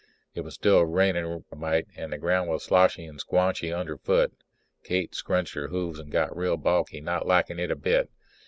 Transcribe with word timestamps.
It 0.33 0.41
was 0.41 0.55
still 0.55 0.83
raining 0.83 1.43
a 1.51 1.55
mite 1.55 1.85
and 1.95 2.11
the 2.11 2.17
ground 2.17 2.49
was 2.49 2.63
sloshy 2.63 3.05
and 3.05 3.19
squanchy 3.19 3.71
under 3.71 3.99
foot. 3.99 4.33
Kate 4.83 5.13
scrunched 5.13 5.53
her 5.53 5.67
hooves 5.67 5.99
and 5.99 6.11
got 6.11 6.35
real 6.35 6.57
balky, 6.57 7.01
not 7.01 7.27
likin' 7.27 7.59
it 7.59 7.69
a 7.69 7.75
bit. 7.75 8.09